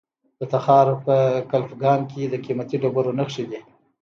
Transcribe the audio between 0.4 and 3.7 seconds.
تخار په کلفګان کې د قیمتي ډبرو نښې دي.